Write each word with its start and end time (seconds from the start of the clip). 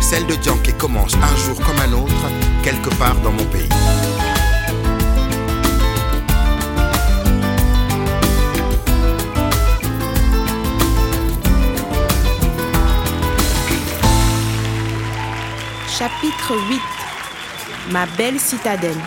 Celle 0.00 0.26
de 0.26 0.34
Dianke 0.36 0.76
commence 0.78 1.14
un 1.14 1.36
jour 1.36 1.56
comme 1.64 1.78
un 1.80 1.92
autre, 1.92 2.12
quelque 2.62 2.90
part 2.96 3.16
dans 3.16 3.32
mon 3.32 3.44
pays. 3.46 3.68
Chapitre 15.98 16.54
8 16.68 16.80
Ma 17.90 18.06
belle 18.18 18.38
citadelle 18.38 19.00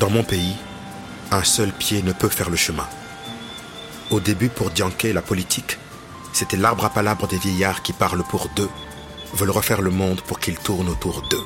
Dans 0.00 0.08
mon 0.08 0.22
pays, 0.22 0.56
un 1.30 1.44
seul 1.44 1.72
pied 1.72 2.02
ne 2.02 2.14
peut 2.14 2.30
faire 2.30 2.48
le 2.48 2.56
chemin. 2.56 2.88
Au 4.10 4.18
début, 4.18 4.48
pour 4.48 4.70
Dianke, 4.70 5.02
la 5.12 5.20
politique, 5.20 5.76
c'était 6.32 6.56
l'arbre 6.56 6.86
à 6.86 6.88
palabres 6.88 7.28
des 7.28 7.36
vieillards 7.36 7.82
qui 7.82 7.92
parlent 7.92 8.24
pour 8.24 8.48
deux, 8.56 8.70
veulent 9.34 9.50
refaire 9.50 9.82
le 9.82 9.90
monde 9.90 10.22
pour 10.22 10.40
qu'il 10.40 10.56
tourne 10.56 10.88
autour 10.88 11.20
d'eux. 11.28 11.44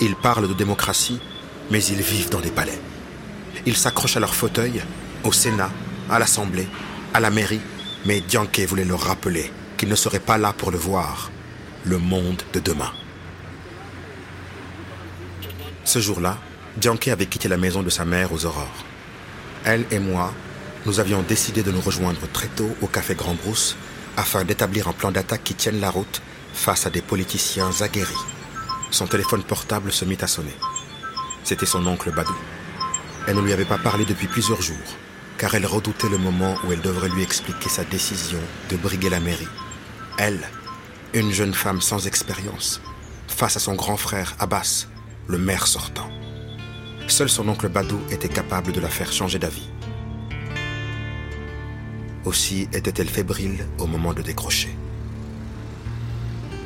Ils 0.00 0.16
parlent 0.16 0.48
de 0.48 0.54
démocratie, 0.54 1.20
mais 1.70 1.84
ils 1.84 2.02
vivent 2.02 2.30
dans 2.30 2.40
des 2.40 2.50
palais. 2.50 2.80
Ils 3.66 3.76
s'accrochent 3.76 4.16
à 4.16 4.20
leur 4.20 4.34
fauteuil, 4.34 4.82
au 5.22 5.30
Sénat, 5.30 5.70
à 6.10 6.18
l'Assemblée, 6.18 6.66
à 7.14 7.20
la 7.20 7.30
mairie, 7.30 7.60
mais 8.04 8.20
Dianke 8.20 8.66
voulait 8.66 8.84
leur 8.84 9.02
rappeler 9.02 9.52
qu'ils 9.76 9.90
ne 9.90 9.94
seraient 9.94 10.18
pas 10.18 10.38
là 10.38 10.52
pour 10.52 10.72
le 10.72 10.78
voir, 10.78 11.30
le 11.84 11.98
monde 11.98 12.42
de 12.52 12.58
demain. 12.58 12.90
Ce 15.84 15.98
jour-là, 15.98 16.38
Dianke 16.78 17.08
avait 17.08 17.26
quitté 17.26 17.48
la 17.48 17.58
maison 17.58 17.82
de 17.82 17.90
sa 17.90 18.04
mère 18.04 18.32
aux 18.32 18.46
aurores. 18.46 18.84
Elle 19.64 19.84
et 19.90 19.98
moi, 19.98 20.32
nous 20.86 20.98
avions 20.98 21.22
décidé 21.22 21.62
de 21.62 21.70
nous 21.70 21.80
rejoindre 21.80 22.26
très 22.32 22.48
tôt 22.48 22.74
au 22.80 22.86
café 22.86 23.14
Grand 23.14 23.34
Brousse 23.34 23.76
afin 24.16 24.44
d'établir 24.44 24.88
un 24.88 24.92
plan 24.92 25.12
d'attaque 25.12 25.44
qui 25.44 25.54
tienne 25.54 25.80
la 25.80 25.90
route 25.90 26.22
face 26.52 26.86
à 26.86 26.90
des 26.90 27.02
politiciens 27.02 27.70
aguerris. 27.80 28.14
Son 28.90 29.06
téléphone 29.06 29.42
portable 29.42 29.92
se 29.92 30.04
mit 30.04 30.18
à 30.20 30.26
sonner. 30.26 30.54
C'était 31.42 31.66
son 31.66 31.86
oncle 31.86 32.12
Badou. 32.12 32.36
Elle 33.26 33.36
ne 33.36 33.42
lui 33.42 33.52
avait 33.52 33.64
pas 33.64 33.78
parlé 33.78 34.04
depuis 34.04 34.26
plusieurs 34.26 34.62
jours, 34.62 34.76
car 35.36 35.54
elle 35.54 35.66
redoutait 35.66 36.08
le 36.08 36.18
moment 36.18 36.56
où 36.64 36.72
elle 36.72 36.80
devrait 36.80 37.08
lui 37.08 37.22
expliquer 37.22 37.68
sa 37.68 37.84
décision 37.84 38.40
de 38.70 38.76
briguer 38.76 39.10
la 39.10 39.20
mairie. 39.20 39.48
Elle, 40.18 40.40
une 41.12 41.32
jeune 41.32 41.54
femme 41.54 41.80
sans 41.80 42.06
expérience, 42.06 42.80
face 43.28 43.56
à 43.56 43.60
son 43.60 43.74
grand 43.74 43.96
frère 43.96 44.36
Abbas, 44.38 44.86
le 45.26 45.38
maire 45.38 45.66
sortant. 45.66 46.08
Seul 47.06 47.28
son 47.28 47.48
oncle 47.48 47.68
Badou 47.68 48.00
était 48.10 48.28
capable 48.28 48.72
de 48.72 48.80
la 48.80 48.88
faire 48.88 49.12
changer 49.12 49.38
d'avis. 49.38 49.68
Aussi 52.24 52.68
était-elle 52.72 53.08
fébrile 53.08 53.66
au 53.78 53.86
moment 53.86 54.14
de 54.14 54.22
décrocher. 54.22 54.74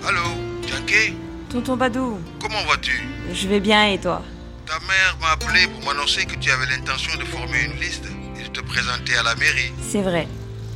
Allô, 0.06 0.20
Dianke 0.66 1.14
Tonton 1.50 1.76
Badou, 1.76 2.18
Comment 2.40 2.62
vas-tu? 2.68 3.02
Je 3.32 3.48
vais 3.48 3.60
bien 3.60 3.86
et 3.86 3.98
toi? 3.98 4.22
Ta 4.66 4.78
mère 4.80 5.16
m'a 5.20 5.30
appelé 5.30 5.66
pour 5.66 5.82
m'annoncer 5.84 6.26
que 6.26 6.36
tu 6.36 6.50
avais 6.50 6.66
l'intention 6.66 7.18
de 7.18 7.24
former 7.24 7.64
une 7.64 7.80
liste 7.80 8.04
et 8.38 8.44
de 8.44 8.48
te 8.48 8.60
présenter 8.60 9.16
à 9.16 9.22
la 9.22 9.34
mairie. 9.34 9.72
C'est 9.82 10.02
vrai. 10.02 10.28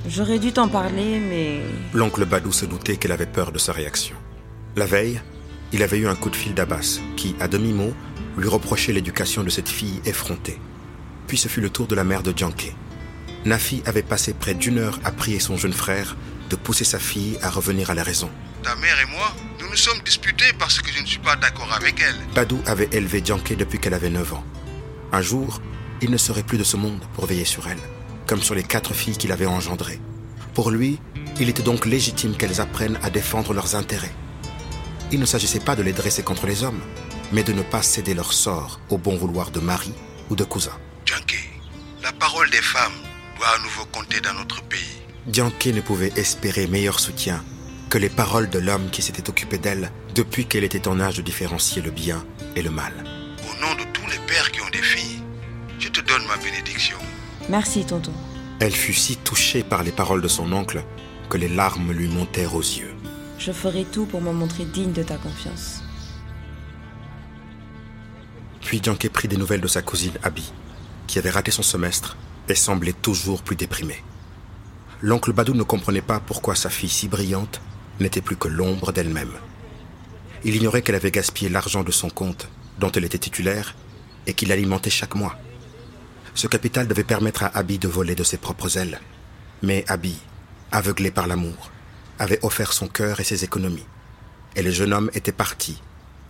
J'aurais 0.09 0.39
dû 0.39 0.53
t'en 0.53 0.67
parler, 0.69 1.21
mais... 1.21 1.61
L'oncle 1.93 2.25
Badou 2.25 2.51
se 2.51 2.65
doutait 2.65 2.97
qu'elle 2.97 3.13
avait 3.13 3.27
peur 3.27 3.53
de 3.53 3.59
sa 3.59 3.73
réaction. 3.73 4.17
La 4.75 4.87
veille, 4.87 5.21
il 5.73 5.83
avait 5.83 5.99
eu 5.99 6.07
un 6.07 6.15
coup 6.15 6.31
de 6.31 6.37
fil 6.37 6.55
d'Abbas, 6.55 7.01
qui, 7.17 7.35
à 7.41 7.49
demi-mot, 7.49 7.95
lui 8.37 8.49
reprochait 8.49 8.93
l'éducation 8.93 9.43
de 9.43 9.51
cette 9.51 9.69
fille 9.69 10.01
effrontée. 10.05 10.59
Puis 11.27 11.39
ce 11.39 11.49
fut 11.49 11.61
le 11.61 11.71
tour 11.71 11.87
de 11.87 11.95
la 11.95 12.05
mère 12.05 12.23
de 12.23 12.33
Dianke. 12.33 12.75
Nafi 13.45 13.83
avait 13.87 14.03
passé 14.03 14.35
près 14.35 14.55
d'une 14.55 14.79
heure 14.79 15.01
à 15.05 15.11
prier 15.11 15.41
son 15.41 15.57
jeune 15.57 15.73
frère 15.73 16.17
de 16.51 16.57
pousser 16.57 16.85
sa 16.85 16.99
fille 16.99 17.39
à 17.43 17.51
revenir 17.51 17.91
à 17.91 17.95
la 17.95 18.03
raison. 18.03 18.31
Ta 18.63 18.77
mère 18.77 19.01
et 19.01 19.11
moi, 19.11 19.33
nous 19.61 19.69
nous 19.69 19.77
sommes 19.77 20.01
disputés 20.05 20.53
parce 20.59 20.81
que 20.81 20.93
je 20.93 21.01
ne 21.01 21.07
suis 21.07 21.19
pas 21.19 21.37
d'accord 21.37 21.73
avec 21.75 22.01
elle. 22.01 22.17
Badou 22.35 22.61
avait 22.67 22.89
élevé 22.93 23.21
Dianke 23.21 23.57
depuis 23.57 23.79
qu'elle 23.79 23.95
avait 23.95 24.11
9 24.11 24.35
ans. 24.35 24.45
Un 25.11 25.23
jour, 25.23 25.61
il 26.01 26.11
ne 26.11 26.17
serait 26.17 26.43
plus 26.43 26.59
de 26.59 26.65
ce 26.65 26.77
monde 26.77 27.01
pour 27.15 27.27
veiller 27.27 27.45
sur 27.45 27.67
elle, 27.67 27.81
comme 28.27 28.43
sur 28.43 28.55
les 28.55 28.63
quatre 28.63 28.95
filles 28.95 29.17
qu'il 29.17 29.33
avait 29.33 29.47
engendrées. 29.47 30.01
Pour 30.55 30.71
lui, 30.71 31.01
il 31.41 31.49
était 31.49 31.63
donc 31.63 31.87
légitime 31.87 32.37
qu'elles 32.37 32.61
apprennent 32.61 32.99
à 33.03 33.11
défendre 33.11 33.55
leurs 33.55 33.75
intérêts. 33.75 34.15
Il 35.13 35.21
ne 35.21 35.27
s'agissait 35.27 35.61
pas 35.61 35.77
de 35.77 35.83
les 35.83 35.93
dresser 35.93 36.23
contre 36.23 36.47
les 36.47 36.65
hommes, 36.65 36.81
mais 37.33 37.43
de 37.43 37.53
ne 37.53 37.63
pas 37.63 37.83
céder 37.83 38.15
leur 38.15 38.33
sort 38.33 38.81
au 38.89 38.97
bon 38.97 39.15
vouloir 39.17 39.51
de 39.51 39.61
mari 39.61 39.93
ou 40.31 40.37
de 40.37 40.45
cousin. 40.45 40.73
Dianke, 41.05 41.51
la 42.03 42.13
parole 42.13 42.49
des 42.51 42.63
femmes 42.63 42.93
doit 43.37 43.49
à 43.49 43.59
nouveau 43.63 43.85
compter 43.93 44.21
dans 44.23 44.33
notre 44.33 44.63
pays. 44.63 45.03
Dianke 45.27 45.67
ne 45.67 45.83
pouvait 45.83 46.13
espérer 46.17 46.67
meilleur 46.67 46.99
soutien 46.99 47.45
que 47.91 47.99
les 47.99 48.09
paroles 48.09 48.49
de 48.49 48.59
l'homme 48.59 48.89
qui 48.91 49.03
s'était 49.03 49.29
occupé 49.29 49.59
d'elle 49.59 49.93
depuis 50.15 50.47
qu'elle 50.47 50.65
était 50.65 50.89
en 50.89 50.99
âge 50.99 51.19
de 51.19 51.23
différencier 51.23 51.83
le 51.83 51.91
bien 51.91 52.25
et 52.57 52.63
le 52.63 52.71
mal. 52.71 52.93
Au 53.51 53.61
nom 53.61 53.75
de 53.75 53.85
tous 53.93 54.07
les 54.11 54.19
pères 54.27 54.51
qui 54.51 54.63
ont 54.63 54.71
des 54.71 54.83
filles, 54.83 55.23
je 55.79 55.89
te 55.91 56.01
donne 56.01 56.27
ma 56.27 56.39
bénédiction. 56.39 56.97
Merci, 57.51 57.85
tonton. 57.85 58.15
Elle 58.61 58.73
fut 58.73 58.95
si 58.95 59.19
touchée 59.19 59.63
par 59.63 59.83
les 59.83 59.93
paroles 59.93 60.23
de 60.23 60.29
son 60.29 60.51
oncle 60.53 60.83
que 61.29 61.37
les 61.37 61.49
larmes 61.49 61.93
lui 61.93 62.09
montèrent 62.09 62.55
aux 62.55 62.61
yeux. 62.61 62.92
Je 63.45 63.51
ferai 63.51 63.85
tout 63.85 64.07
pour 64.07 64.21
me 64.21 64.31
montrer 64.31 64.65
digne 64.65 64.93
de 64.93 65.03
ta 65.03 65.17
confiance. 65.17 65.83
Puis 68.61 68.81
Dianke 68.81 69.09
prit 69.09 69.27
des 69.27 69.37
nouvelles 69.37 69.61
de 69.61 69.67
sa 69.67 69.83
cousine 69.83 70.13
Abby, 70.23 70.53
qui 71.09 71.19
avait 71.19 71.31
raté 71.31 71.51
son 71.51 71.65
semestre 71.65 72.17
et 72.49 72.55
semblait 72.55 72.93
toujours 72.93 73.43
plus 73.43 73.57
déprimée. 73.57 74.01
L'oncle 75.01 75.33
Badou 75.33 75.55
ne 75.55 75.65
comprenait 75.65 76.03
pas 76.03 76.21
pourquoi 76.21 76.55
sa 76.55 76.71
fille 76.71 76.89
si 76.89 77.09
brillante 77.09 77.61
n'était 77.99 78.21
plus 78.21 78.37
que 78.37 78.47
l'ombre 78.47 78.93
d'elle-même. 78.93 79.33
Il 80.45 80.55
ignorait 80.55 80.83
qu'elle 80.83 80.95
avait 80.95 81.11
gaspillé 81.11 81.51
l'argent 81.51 81.83
de 81.83 81.91
son 81.91 82.11
compte, 82.11 82.49
dont 82.79 82.93
elle 82.93 83.05
était 83.05 83.19
titulaire, 83.19 83.75
et 84.29 84.35
qu'il 84.35 84.53
alimentait 84.53 84.89
chaque 84.89 85.17
mois. 85.17 85.37
Ce 86.37 86.47
capital 86.47 86.87
devait 86.87 87.03
permettre 87.03 87.43
à 87.43 87.59
Abby 87.59 87.81
de 87.81 87.89
voler 87.89 88.15
de 88.15 88.23
ses 88.23 88.39
propres 88.39 88.79
ailes. 88.79 89.01
Mais 89.63 89.85
Abby, 89.89 90.17
aveuglé 90.71 91.11
par 91.11 91.27
l'amour, 91.27 91.72
avait 92.23 92.39
offert 92.43 92.73
son 92.73 92.87
cœur 92.87 93.19
et 93.19 93.25
ses 93.25 93.43
économies. 93.43 93.87
Et 94.55 94.63
le 94.63 94.71
jeune 94.71 94.93
homme 94.93 95.11
était 95.13 95.33
parti, 95.33 95.83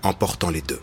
emportant 0.03 0.49
les 0.49 0.63
deux. 0.63 0.81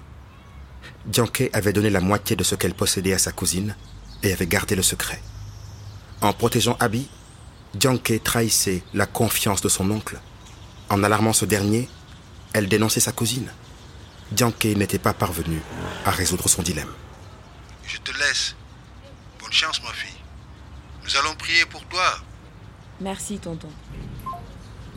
Dianke 1.05 1.49
avait 1.51 1.73
donné 1.73 1.89
la 1.89 1.99
moitié 1.99 2.35
de 2.35 2.43
ce 2.43 2.53
qu'elle 2.53 2.75
possédait 2.75 3.13
à 3.13 3.17
sa 3.17 3.31
cousine 3.31 3.75
et 4.21 4.31
avait 4.31 4.45
gardé 4.45 4.75
le 4.75 4.83
secret. 4.83 5.19
En 6.21 6.31
protégeant 6.31 6.77
Abby, 6.79 7.09
Dianke 7.73 8.21
trahissait 8.23 8.83
la 8.93 9.07
confiance 9.07 9.61
de 9.61 9.69
son 9.69 9.89
oncle. 9.89 10.19
En 10.89 11.03
alarmant 11.03 11.33
ce 11.33 11.45
dernier, 11.45 11.89
elle 12.53 12.67
dénonçait 12.67 12.99
sa 12.99 13.11
cousine. 13.11 13.49
Dianke 14.31 14.65
n'était 14.65 14.99
pas 14.99 15.13
parvenue 15.13 15.61
à 16.05 16.11
résoudre 16.11 16.47
son 16.47 16.61
dilemme. 16.61 16.93
Je 17.87 17.97
te 17.97 18.11
laisse. 18.19 18.55
Bonne 19.39 19.51
chance, 19.51 19.81
ma 19.81 19.91
fille. 19.91 20.21
Nous 21.03 21.17
allons 21.17 21.33
prier 21.35 21.65
pour 21.65 21.83
toi. 21.85 22.19
Merci, 23.01 23.39
tonton. 23.39 23.69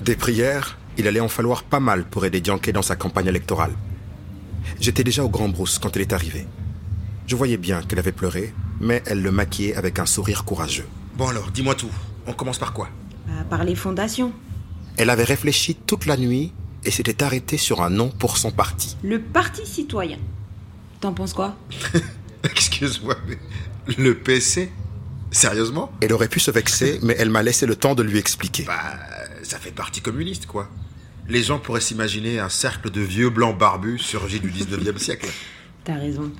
Des 0.04 0.16
prières, 0.16 0.78
il 0.98 1.06
allait 1.06 1.20
en 1.20 1.28
falloir 1.28 1.62
pas 1.62 1.78
mal 1.78 2.04
pour 2.04 2.24
aider 2.24 2.40
Dianke 2.40 2.70
dans 2.70 2.82
sa 2.82 2.96
campagne 2.96 3.28
électorale. 3.28 3.70
J'étais 4.80 5.04
déjà 5.04 5.22
au 5.22 5.28
Grand 5.28 5.48
Brousse 5.48 5.78
quand 5.78 5.94
elle 5.94 6.02
est 6.02 6.12
arrivée. 6.12 6.44
Je 7.28 7.36
voyais 7.36 7.56
bien 7.56 7.82
qu'elle 7.82 8.00
avait 8.00 8.10
pleuré, 8.10 8.52
mais 8.80 9.00
elle 9.06 9.22
le 9.22 9.30
maquillait 9.30 9.76
avec 9.76 10.00
un 10.00 10.06
sourire 10.06 10.44
courageux. 10.44 10.88
Bon 11.16 11.28
alors, 11.28 11.52
dis-moi 11.52 11.76
tout. 11.76 11.90
On 12.26 12.32
commence 12.32 12.58
par 12.58 12.72
quoi? 12.72 12.88
Bah, 13.28 13.44
par 13.48 13.62
les 13.62 13.76
fondations. 13.76 14.32
Elle 14.96 15.08
avait 15.08 15.22
réfléchi 15.22 15.76
toute 15.76 16.06
la 16.06 16.16
nuit 16.16 16.52
et 16.84 16.90
s'était 16.90 17.22
arrêtée 17.22 17.56
sur 17.56 17.80
un 17.80 17.90
nom 17.90 18.08
pour 18.08 18.38
son 18.38 18.50
parti. 18.50 18.96
Le 19.04 19.20
Parti 19.20 19.64
citoyen. 19.64 20.18
T'en 21.00 21.12
penses 21.12 21.32
quoi? 21.32 21.54
Excuse-moi, 22.42 23.14
mais 23.28 23.38
le 23.98 24.18
PC 24.18 24.72
Sérieusement? 25.30 25.90
Elle 26.00 26.12
aurait 26.12 26.28
pu 26.28 26.40
se 26.40 26.50
vexer, 26.50 26.98
mais 27.02 27.14
elle 27.18 27.30
m'a 27.30 27.42
laissé 27.42 27.66
le 27.66 27.76
temps 27.76 27.94
de 27.94 28.02
lui 28.02 28.18
expliquer. 28.18 28.64
Bah, 28.64 28.98
ça 29.42 29.58
fait 29.58 29.70
parti 29.72 30.00
communiste, 30.00 30.46
quoi. 30.46 30.68
Les 31.28 31.42
gens 31.42 31.58
pourraient 31.58 31.80
s'imaginer 31.80 32.38
un 32.40 32.48
cercle 32.48 32.90
de 32.90 33.00
vieux 33.00 33.30
blancs 33.30 33.56
barbus 33.56 33.98
surgis 33.98 34.40
du 34.40 34.50
19e 34.50 34.98
siècle. 35.02 35.28
T'as 35.84 35.96
raison. 35.96 36.32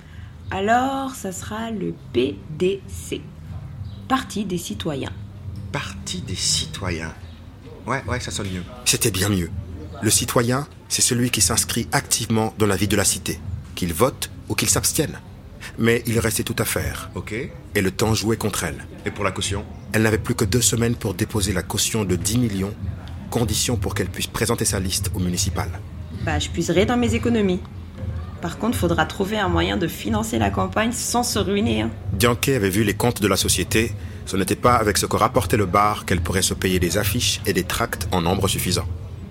Alors, 0.50 1.14
ça 1.14 1.32
sera 1.32 1.70
le 1.70 1.94
PDC. 2.12 3.20
Parti 4.08 4.44
des 4.44 4.58
citoyens. 4.58 5.12
Parti 5.70 6.20
des 6.20 6.34
citoyens. 6.34 7.14
Ouais, 7.86 8.02
ouais, 8.06 8.20
ça 8.20 8.30
sonne 8.30 8.50
mieux. 8.52 8.62
C'était 8.84 9.10
bien 9.10 9.28
mieux. 9.28 9.50
Le 10.02 10.10
citoyen, 10.10 10.66
c'est 10.88 11.02
celui 11.02 11.30
qui 11.30 11.40
s'inscrit 11.40 11.88
activement 11.92 12.54
dans 12.58 12.66
la 12.66 12.76
vie 12.76 12.88
de 12.88 12.96
la 12.96 13.04
cité, 13.04 13.40
qu'il 13.74 13.92
vote 13.94 14.30
ou 14.48 14.54
qu'il 14.54 14.68
s'abstienne. 14.68 15.18
Mais 15.78 16.02
il 16.06 16.18
restait 16.18 16.42
tout 16.42 16.56
à 16.58 16.64
faire, 16.64 17.10
Ok. 17.14 17.32
et 17.74 17.80
le 17.80 17.90
temps 17.90 18.14
jouait 18.14 18.36
contre 18.36 18.64
elle. 18.64 18.84
Et 19.06 19.10
pour 19.10 19.24
la 19.24 19.30
caution? 19.32 19.64
Elle 19.92 20.02
n'avait 20.02 20.18
plus 20.18 20.34
que 20.34 20.44
deux 20.44 20.60
semaines 20.60 20.94
pour 20.94 21.14
déposer 21.14 21.52
la 21.52 21.62
caution 21.62 22.04
de 22.04 22.16
10 22.16 22.38
millions, 22.38 22.74
condition 23.30 23.76
pour 23.76 23.94
qu'elle 23.94 24.08
puisse 24.08 24.26
présenter 24.26 24.64
sa 24.64 24.80
liste 24.80 25.10
au 25.14 25.18
municipal. 25.18 25.68
Bah, 26.24 26.38
je 26.38 26.48
puiserai 26.50 26.84
dans 26.86 26.96
mes 26.96 27.14
économies. 27.14 27.60
Par 28.40 28.58
contre, 28.58 28.76
faudra 28.76 29.06
trouver 29.06 29.38
un 29.38 29.48
moyen 29.48 29.76
de 29.76 29.86
financer 29.86 30.38
la 30.38 30.50
campagne 30.50 30.92
sans 30.92 31.22
se 31.22 31.38
ruiner. 31.38 31.82
hein. 31.82 31.90
Dianke 32.12 32.48
avait 32.50 32.70
vu 32.70 32.82
les 32.84 32.94
comptes 32.94 33.22
de 33.22 33.28
la 33.28 33.36
société. 33.36 33.92
Ce 34.26 34.36
n'était 34.36 34.56
pas 34.56 34.74
avec 34.74 34.98
ce 34.98 35.06
que 35.06 35.16
rapportait 35.16 35.56
le 35.56 35.66
bar 35.66 36.04
qu'elle 36.04 36.20
pourrait 36.20 36.42
se 36.42 36.54
payer 36.54 36.78
des 36.80 36.98
affiches 36.98 37.40
et 37.46 37.52
des 37.52 37.64
tracts 37.64 38.08
en 38.12 38.20
nombre 38.20 38.48
suffisant. 38.48 38.86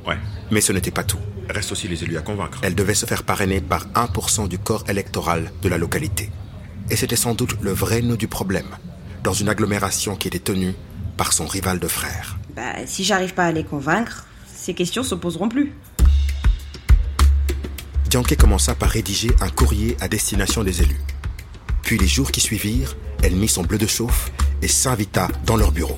Ouais. 0.07 0.17
Mais 0.51 0.61
ce 0.61 0.71
n'était 0.71 0.91
pas 0.91 1.03
tout. 1.03 1.19
Reste 1.49 1.71
aussi 1.71 1.87
les 1.87 2.03
élus 2.03 2.17
à 2.17 2.21
convaincre. 2.21 2.59
Elle 2.63 2.75
devait 2.75 2.93
se 2.93 3.05
faire 3.05 3.23
parrainer 3.23 3.61
par 3.61 3.87
1% 3.89 4.47
du 4.47 4.57
corps 4.57 4.83
électoral 4.87 5.51
de 5.61 5.69
la 5.69 5.77
localité. 5.77 6.29
Et 6.89 6.95
c'était 6.95 7.15
sans 7.15 7.33
doute 7.33 7.55
le 7.61 7.71
vrai 7.71 8.01
nœud 8.01 8.17
du 8.17 8.27
problème, 8.27 8.67
dans 9.23 9.33
une 9.33 9.49
agglomération 9.49 10.15
qui 10.15 10.27
était 10.27 10.39
tenue 10.39 10.73
par 11.17 11.33
son 11.33 11.45
rival 11.45 11.79
de 11.79 11.87
frère. 11.87 12.37
Bah, 12.55 12.85
si 12.85 13.03
j'arrive 13.03 13.33
pas 13.33 13.45
à 13.45 13.51
les 13.51 13.63
convaincre, 13.63 14.25
ces 14.53 14.73
questions 14.73 15.03
se 15.03 15.15
poseront 15.15 15.49
plus. 15.49 15.73
Dianke 18.09 18.35
commença 18.35 18.75
par 18.75 18.89
rédiger 18.89 19.31
un 19.39 19.49
courrier 19.49 19.95
à 20.01 20.07
destination 20.07 20.63
des 20.63 20.81
élus. 20.81 20.99
Puis 21.81 21.97
les 21.97 22.07
jours 22.07 22.31
qui 22.31 22.41
suivirent, 22.41 22.95
elle 23.23 23.35
mit 23.35 23.47
son 23.47 23.63
bleu 23.63 23.77
de 23.77 23.87
chauffe 23.87 24.31
et 24.61 24.67
s'invita 24.67 25.29
dans 25.45 25.55
leur 25.55 25.71
bureau. 25.71 25.97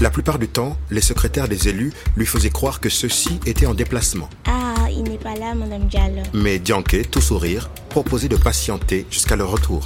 La 0.00 0.10
plupart 0.10 0.38
du 0.38 0.46
temps, 0.46 0.76
les 0.92 1.00
secrétaires 1.00 1.48
des 1.48 1.68
élus 1.68 1.92
lui 2.16 2.24
faisaient 2.24 2.50
croire 2.50 2.78
que 2.78 2.88
ceux-ci 2.88 3.40
étaient 3.46 3.66
en 3.66 3.74
déplacement. 3.74 4.28
Ah, 4.46 4.88
il 4.88 5.02
n'est 5.02 5.18
pas 5.18 5.34
là, 5.34 5.54
Madame 5.56 5.88
Diallo. 5.88 6.22
Mais 6.34 6.60
Dianke, 6.60 7.10
tout 7.10 7.20
sourire, 7.20 7.68
proposait 7.88 8.28
de 8.28 8.36
patienter 8.36 9.06
jusqu'à 9.10 9.34
leur 9.34 9.50
retour. 9.50 9.84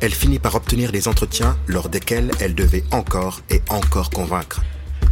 Elle 0.00 0.14
finit 0.14 0.38
par 0.38 0.54
obtenir 0.54 0.92
des 0.92 1.08
entretiens 1.08 1.58
lors 1.66 1.90
desquels 1.90 2.30
elle 2.40 2.54
devait 2.54 2.84
encore 2.90 3.42
et 3.50 3.60
encore 3.68 4.08
convaincre. 4.08 4.62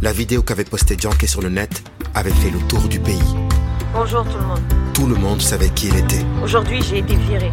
La 0.01 0.11
vidéo 0.11 0.41
qu'avait 0.41 0.63
postée 0.63 0.95
Dianke 0.95 1.27
sur 1.27 1.41
le 1.41 1.49
net 1.49 1.83
avait 2.15 2.31
fait 2.31 2.49
le 2.49 2.59
tour 2.67 2.81
du 2.87 2.99
pays. 2.99 3.21
Bonjour 3.93 4.23
tout 4.23 4.37
le 4.37 4.45
monde. 4.45 4.61
Tout 4.95 5.05
le 5.05 5.15
monde 5.15 5.41
savait 5.41 5.69
qui 5.69 5.89
elle 5.89 5.97
était. 5.97 6.25
Aujourd'hui, 6.43 6.81
j'ai 6.81 6.97
été 6.97 7.15
virée. 7.15 7.51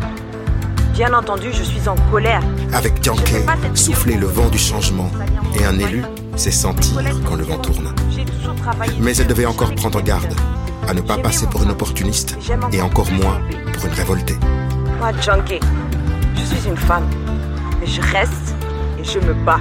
Bien 0.94 1.12
entendu, 1.12 1.48
je 1.52 1.62
suis 1.62 1.86
en 1.88 1.94
colère. 2.10 2.42
Avec 2.72 3.00
Dianke, 3.00 3.44
souffler 3.74 4.16
le 4.16 4.26
vent 4.26 4.48
du 4.48 4.58
changement. 4.58 5.10
Et 5.58 5.64
un 5.64 5.78
élu, 5.78 6.02
c'est 6.36 6.50
sentir 6.50 7.00
quand 7.26 7.36
le 7.36 7.44
vent 7.44 7.58
tourne. 7.58 7.94
Mais 9.00 9.16
elle 9.16 9.26
devait 9.26 9.46
encore 9.46 9.74
prendre 9.74 10.00
garde 10.00 10.34
à 10.88 10.94
ne 10.94 11.00
pas 11.00 11.18
passer 11.18 11.46
pour 11.46 11.62
une 11.62 11.70
opportuniste 11.70 12.36
et 12.72 12.80
encore 12.80 13.10
moins 13.12 13.40
pour 13.74 13.86
une 13.86 13.92
révoltée. 13.92 14.36
Moi, 14.98 15.12
Junkie, 15.20 15.60
je 16.36 16.42
suis 16.42 16.68
une 16.68 16.76
femme. 16.76 17.08
Mais 17.80 17.86
je 17.86 18.00
reste 18.00 18.54
et 18.98 19.04
je 19.04 19.18
me 19.18 19.32
bats. 19.32 19.60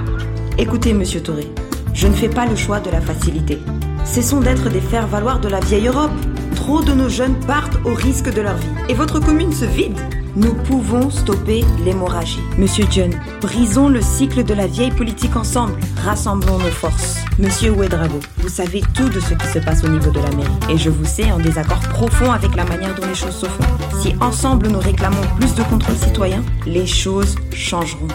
Écoutez, 0.58 0.92
monsieur 0.92 1.22
Touré, 1.22 1.46
je 1.94 2.06
ne 2.06 2.14
fais 2.14 2.28
pas 2.28 2.46
le 2.46 2.56
choix 2.56 2.80
de 2.80 2.90
la 2.90 3.00
facilité. 3.00 3.58
Cessons 4.04 4.40
d'être 4.40 4.68
des 4.68 4.80
faire-valoir 4.80 5.40
de 5.40 5.48
la 5.48 5.60
vieille 5.60 5.88
Europe. 5.88 6.10
Trop 6.54 6.82
de 6.82 6.92
nos 6.92 7.08
jeunes 7.08 7.38
partent 7.46 7.78
au 7.84 7.94
risque 7.94 8.32
de 8.32 8.42
leur 8.42 8.56
vie. 8.56 8.68
Et 8.88 8.94
votre 8.94 9.20
commune 9.20 9.52
se 9.52 9.64
vide. 9.64 9.98
Nous 10.36 10.54
pouvons 10.54 11.10
stopper 11.10 11.64
l'hémorragie. 11.84 12.40
Monsieur 12.56 12.84
John, 12.88 13.10
brisons 13.40 13.88
le 13.88 14.00
cycle 14.00 14.44
de 14.44 14.54
la 14.54 14.68
vieille 14.68 14.92
politique 14.92 15.34
ensemble. 15.34 15.74
Rassemblons 16.04 16.58
nos 16.58 16.70
forces. 16.70 17.16
Monsieur 17.38 17.70
Ouedrago, 17.72 18.20
vous 18.38 18.48
savez 18.48 18.80
tout 18.94 19.08
de 19.08 19.18
ce 19.18 19.34
qui 19.34 19.46
se 19.48 19.58
passe 19.58 19.82
au 19.82 19.88
niveau 19.88 20.12
de 20.12 20.20
la 20.20 20.30
mairie. 20.30 20.50
Et 20.68 20.78
je 20.78 20.88
vous 20.88 21.04
sais 21.04 21.32
en 21.32 21.38
désaccord 21.38 21.80
profond 21.80 22.30
avec 22.30 22.54
la 22.54 22.64
manière 22.64 22.94
dont 22.94 23.06
les 23.06 23.14
choses 23.14 23.34
se 23.34 23.46
font. 23.46 23.64
Si 24.00 24.14
ensemble 24.20 24.68
nous 24.68 24.78
réclamons 24.78 25.22
plus 25.36 25.52
de 25.54 25.64
contrôle 25.64 25.96
citoyen, 25.96 26.44
les 26.64 26.86
choses 26.86 27.34
changeront. 27.52 28.08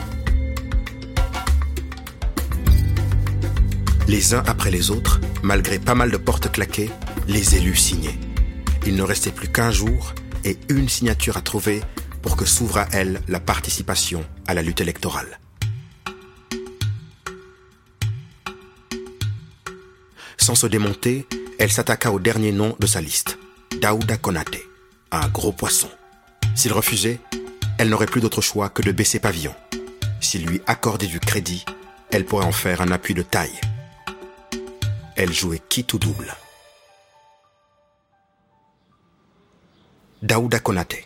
Les 4.08 4.34
uns 4.34 4.44
après 4.48 4.72
les 4.72 4.90
autres, 4.90 5.20
malgré 5.44 5.80
pas 5.80 5.96
mal 5.96 6.12
de 6.12 6.18
portes 6.18 6.50
claquées, 6.50 6.92
les 7.28 7.56
élus 7.56 7.76
signaient. 7.76 8.18
Il 8.88 8.96
ne 8.96 9.04
restait 9.04 9.32
plus 9.32 9.50
qu'un 9.50 9.72
jour 9.72 10.14
et 10.46 10.58
une 10.70 10.88
signature 10.88 11.36
à 11.36 11.42
trouver 11.42 11.82
pour 12.26 12.36
que 12.36 12.46
s'ouvre 12.46 12.80
à 12.80 12.88
elle 12.92 13.22
la 13.28 13.40
participation 13.40 14.26
à 14.48 14.56
la 14.56 14.64
lutte 14.64 14.82
électorale. 14.82 15.40
Sans 20.36 20.56
se 20.56 20.66
démonter, 20.66 21.28
elle 21.60 21.72
s'attaqua 21.72 22.12
au 22.12 22.20
dernier 22.20 22.52
nom 22.52 22.76
de 22.80 22.88
sa 22.88 23.00
liste, 23.00 23.38
Daouda 23.80 24.18
Konate, 24.18 24.58
un 25.12 25.28
gros 25.28 25.52
poisson. 25.52 25.88
S'il 26.56 26.74
refusait, 26.74 27.20
elle 27.78 27.90
n'aurait 27.90 28.08
plus 28.08 28.22
d'autre 28.22 28.42
choix 28.42 28.70
que 28.70 28.82
de 28.82 28.92
baisser 28.92 29.20
pavillon. 29.20 29.54
S'il 30.20 30.48
lui 30.48 30.62
accordait 30.66 31.06
du 31.06 31.20
crédit, 31.20 31.64
elle 32.10 32.26
pourrait 32.26 32.46
en 32.46 32.52
faire 32.52 32.82
un 32.82 32.92
appui 32.92 33.14
de 33.14 33.22
taille. 33.22 33.62
Elle 35.16 35.32
jouait 35.32 35.62
quitte 35.70 35.94
ou 35.94 36.00
double. 36.00 36.36
Daouda 40.24 40.60
Konate, 40.60 41.06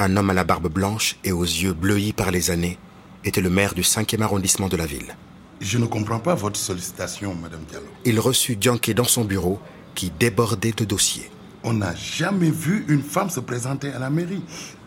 un 0.00 0.16
homme 0.16 0.30
à 0.30 0.34
la 0.34 0.44
barbe 0.44 0.68
blanche 0.68 1.16
et 1.24 1.32
aux 1.32 1.44
yeux 1.44 1.74
bleuis 1.74 2.12
par 2.12 2.30
les 2.30 2.50
années, 2.50 2.78
était 3.24 3.42
le 3.42 3.50
maire 3.50 3.74
du 3.74 3.82
5e 3.82 4.22
arrondissement 4.22 4.68
de 4.68 4.76
la 4.76 4.86
ville. 4.86 5.14
Je 5.60 5.76
ne 5.76 5.84
comprends 5.84 6.20
pas 6.20 6.34
votre 6.34 6.58
sollicitation, 6.58 7.34
Madame 7.34 7.60
Diallo. 7.68 7.86
Il 8.06 8.18
reçut 8.18 8.56
Dianke 8.56 8.92
dans 8.92 9.04
son 9.04 9.24
bureau 9.24 9.60
qui 9.94 10.10
débordait 10.18 10.72
de 10.72 10.86
dossiers. 10.86 11.30
On 11.62 11.74
n'a 11.74 11.94
jamais 11.94 12.50
vu 12.50 12.86
une 12.88 13.02
femme 13.02 13.28
se 13.28 13.40
présenter 13.40 13.92
à 13.92 13.98
la 13.98 14.08
mairie. 14.08 14.42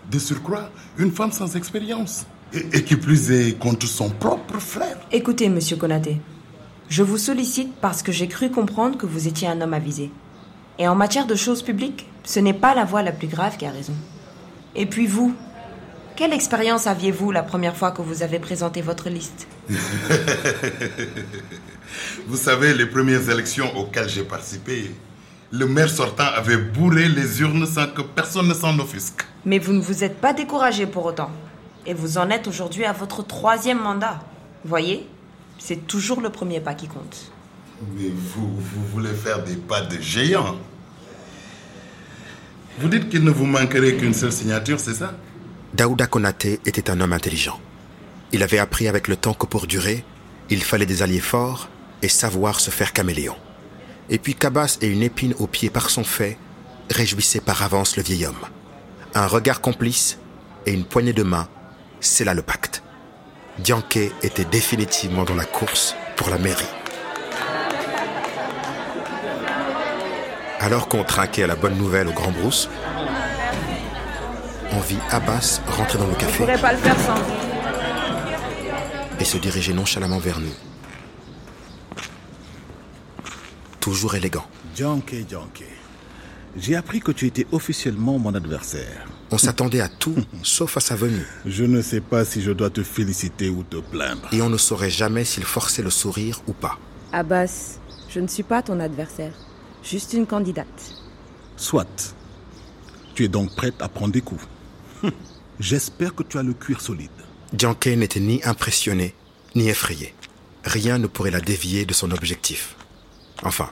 De 0.10 0.18
surcroît, 0.18 0.72
une 0.98 1.12
femme 1.12 1.32
sans 1.32 1.56
expérience. 1.56 2.26
Et, 2.52 2.66
et 2.78 2.84
qui 2.84 2.96
plus 2.96 3.32
est 3.32 3.58
contre 3.60 3.86
son 3.86 4.10
propre 4.10 4.60
frère. 4.60 4.98
Écoutez, 5.12 5.48
monsieur 5.50 5.78
Konaté, 5.78 6.18
je 6.90 7.04
vous 7.04 7.18
sollicite 7.20 7.74
parce 7.80 8.02
que 8.02 8.12
j'ai 8.12 8.28
cru 8.28 8.50
comprendre 8.50 8.98
que 8.98 9.06
vous 9.06 9.28
étiez 9.28 9.48
un 9.48 9.62
homme 9.62 9.74
avisé. 9.74 10.10
Et 10.80 10.88
en 10.88 10.96
matière 10.96 11.28
de 11.28 11.36
choses 11.36 11.62
publiques, 11.62 12.08
ce 12.24 12.40
n'est 12.40 12.54
pas 12.54 12.74
la 12.74 12.86
voix 12.86 13.04
la 13.04 13.12
plus 13.12 13.28
grave 13.28 13.58
qui 13.58 13.68
a 13.68 13.72
raison. 13.72 13.94
Et 14.76 14.86
puis 14.86 15.08
vous, 15.08 15.36
quelle 16.16 16.34
expérience 16.34 16.88
aviez-vous 16.88 17.32
la 17.32 17.44
première 17.44 17.76
fois 17.76 17.92
que 17.92 18.02
vous 18.02 18.24
avez 18.24 18.40
présenté 18.40 18.82
votre 18.82 19.10
liste 19.10 19.48
Vous 22.28 22.38
savez, 22.38 22.74
les 22.74 22.88
premières 22.88 23.30
élections 23.30 23.76
auxquelles 23.78 24.10
j'ai 24.10 24.24
participé, 24.24 24.92
le 25.52 25.68
maire 25.68 25.90
sortant 25.90 26.26
avait 26.36 26.58
bourré 26.58 27.08
les 27.08 27.42
urnes 27.42 27.68
sans 27.68 27.88
que 27.88 28.02
personne 28.02 28.48
ne 28.48 28.54
s'en 28.54 28.78
offusque. 28.80 29.26
Mais 29.46 29.60
vous 29.60 29.74
ne 29.74 29.82
vous 29.82 30.04
êtes 30.04 30.20
pas 30.20 30.34
découragé 30.34 30.88
pour 30.88 31.06
autant. 31.06 31.30
Et 31.86 31.94
vous 31.94 32.18
en 32.18 32.30
êtes 32.30 32.48
aujourd'hui 32.48 32.86
à 32.86 32.94
votre 32.94 33.24
troisième 33.26 33.80
mandat. 33.80 34.20
Voyez, 34.66 35.08
c'est 35.60 35.86
toujours 35.86 36.22
le 36.22 36.30
premier 36.30 36.60
pas 36.62 36.74
qui 36.74 36.88
compte. 36.88 37.32
Mais 37.96 38.10
vous, 38.10 38.48
vous 38.56 38.86
voulez 38.92 39.14
faire 39.14 39.44
des 39.44 39.56
pas 39.56 39.82
de 39.82 40.00
géant. 40.00 40.56
Vous 42.80 42.90
dites 42.90 43.10
qu'il 43.10 43.24
ne 43.24 43.32
vous 43.32 43.46
manquerait 43.46 43.96
qu'une 43.96 44.14
seule 44.14 44.32
signature, 44.32 44.80
c'est 44.80 44.96
ça? 44.96 45.14
Daouda 45.74 46.08
Konate 46.08 46.46
était 46.66 46.90
un 46.90 47.00
homme 47.02 47.14
intelligent. 47.14 47.60
Il 48.32 48.42
avait 48.42 48.60
appris 48.60 48.88
avec 48.88 49.08
le 49.08 49.16
temps 49.16 49.34
que 49.34 49.46
pour 49.46 49.68
durer, 49.68 50.04
il 50.50 50.64
fallait 50.64 50.86
des 50.86 51.04
alliés 51.04 51.20
forts 51.20 51.70
et 52.02 52.10
savoir 52.10 52.60
se 52.60 52.72
faire 52.72 52.94
caméléon. 52.94 53.36
Et 54.10 54.18
puis 54.18 54.36
Cabas 54.36 54.78
et 54.82 54.88
une 54.88 55.04
épine 55.04 55.36
au 55.40 55.48
pied 55.48 55.70
par 55.70 55.90
son 55.90 56.04
fait 56.04 56.38
réjouissaient 56.90 57.42
par 57.42 57.62
avance 57.64 57.96
le 57.96 58.04
vieil 58.04 58.26
homme. 58.26 58.36
Un 59.14 59.28
regard 59.28 59.62
complice 59.62 60.18
et 60.66 60.74
une 60.74 60.86
poignée 60.86 61.14
de 61.14 61.24
main, 61.24 61.48
c'est 62.00 62.26
là 62.26 62.34
le 62.34 62.42
pacte. 62.42 62.84
Dianke 63.60 64.12
était 64.24 64.46
définitivement 64.46 65.24
dans 65.24 65.36
la 65.36 65.46
course 65.46 65.96
pour 66.16 66.30
la 66.30 66.40
mairie. 66.40 66.66
Alors 70.64 70.88
qu'on 70.88 71.04
trinquait 71.04 71.44
à 71.44 71.48
la 71.48 71.58
bonne 71.58 71.78
nouvelle 71.78 72.08
au 72.08 72.14
Grand 72.14 72.32
Brousse, 72.32 72.70
on 74.72 74.80
vit 74.80 74.98
Abbas 75.10 75.60
rentrer 75.68 76.00
dans 76.00 76.08
le 76.08 76.16
café 76.16 76.38
pourrais 76.38 76.58
pas 76.58 76.72
le 76.72 76.78
faire 76.78 76.98
sans. 77.00 77.18
et 79.20 79.26
se 79.26 79.38
diriger 79.38 79.74
nonchalamment 79.74 80.20
vers 80.20 80.40
nous. 80.40 80.54
Toujours 83.82 84.16
élégant. 84.16 84.46
Junkie, 84.74 85.26
Junkie. 85.30 85.66
J'ai 86.56 86.78
appris 86.78 87.02
que 87.02 87.12
tu 87.12 87.28
étais 87.28 87.46
officiellement 87.52 88.18
mon 88.18 88.34
adversaire. 88.34 89.06
On 89.32 89.38
s'attendait 89.38 89.82
à 89.82 89.90
tout, 89.90 90.16
sauf 90.44 90.78
à 90.78 90.80
sa 90.80 90.96
venue. 90.96 91.28
Je 91.46 91.66
ne 91.66 91.82
sais 91.82 92.00
pas 92.00 92.24
si 92.24 92.42
je 92.42 92.52
dois 92.52 92.70
te 92.70 92.84
féliciter 92.84 93.50
ou 93.50 93.64
te 93.64 93.82
plaindre. 93.82 94.30
Et 94.32 94.42
on 94.42 94.50
ne 94.50 94.56
saurait 94.58 94.90
jamais 94.90 95.26
s'il 95.26 95.44
forçait 95.44 95.84
le 95.84 95.90
sourire 95.90 96.40
ou 96.48 96.54
pas. 96.54 96.80
Abbas, 97.12 97.80
je 98.08 98.22
ne 98.22 98.28
suis 98.28 98.44
pas 98.44 98.62
ton 98.62 98.80
adversaire. 98.80 99.34
Juste 99.84 100.14
une 100.14 100.26
candidate. 100.26 100.96
Soit. 101.58 102.16
Tu 103.16 103.26
es 103.26 103.28
donc 103.28 103.54
prête 103.54 103.82
à 103.82 103.90
prendre 103.90 104.14
des 104.14 104.22
coups. 104.22 104.46
J'espère 105.60 106.16
que 106.16 106.24
tu 106.24 106.38
as 106.38 106.44
le 106.44 106.54
cuir 106.54 106.80
solide. 106.80 107.10
Dianke 107.52 107.88
n'était 107.88 108.22
ni 108.22 108.42
impressionné, 108.46 109.14
ni 109.56 109.68
effrayé. 109.68 110.16
Rien 110.64 110.98
ne 110.98 111.08
pourrait 111.08 111.32
la 111.32 111.42
dévier 111.42 111.86
de 111.86 111.94
son 111.94 112.12
objectif. 112.12 112.76
Enfin, 113.44 113.70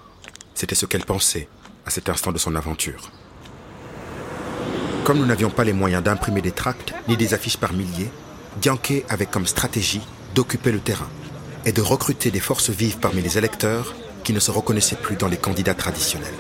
c'était 0.54 0.76
ce 0.76 0.86
qu'elle 0.86 1.06
pensait 1.06 1.48
à 1.86 1.90
cet 1.90 2.10
instant 2.10 2.34
de 2.34 2.38
son 2.38 2.56
aventure. 2.56 3.10
Comme 5.06 5.18
nous 5.18 5.26
n'avions 5.26 5.50
pas 5.50 5.64
les 5.64 5.74
moyens 5.74 6.04
d'imprimer 6.04 6.42
des 6.42 6.52
tracts 6.52 6.94
ni 7.08 7.16
des 7.16 7.34
affiches 7.34 7.58
par 7.58 7.72
milliers, 7.72 8.12
Dianke 8.62 9.06
avait 9.08 9.26
comme 9.26 9.48
stratégie 9.48 10.02
d'occuper 10.36 10.74
le 10.74 10.80
terrain 10.80 11.10
et 11.66 11.72
de 11.72 11.82
recruter 11.82 12.32
des 12.32 12.40
forces 12.42 12.70
vives 12.70 12.98
parmi 12.98 13.22
les 13.22 13.38
électeurs 13.38 13.96
qui 14.24 14.34
ne 14.34 14.40
se 14.40 14.52
reconnaissaient 14.52 14.96
plus 14.96 15.16
dans 15.16 15.28
les 15.28 15.38
candidats 15.38 15.74
traditionnels. 15.74 16.34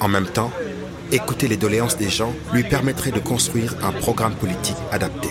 En 0.00 0.08
même 0.08 0.26
temps, 0.26 0.52
écouter 1.10 1.48
les 1.48 1.56
doléances 1.56 1.96
des 1.96 2.08
gens 2.08 2.32
lui 2.52 2.64
permettrait 2.64 3.10
de 3.10 3.20
construire 3.20 3.74
un 3.82 3.92
programme 3.92 4.34
politique 4.34 4.76
adapté. 4.92 5.28